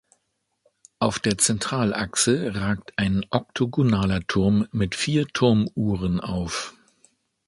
Auf 0.97 1.19
der 1.19 1.37
Zentralachse 1.37 2.55
ragt 2.55 2.91
ein 2.97 3.23
oktogonaler 3.29 4.25
Turm 4.25 4.65
mit 4.71 4.95
vier 4.95 5.27
Turmuhren 5.27 6.19
auf. 6.19 6.73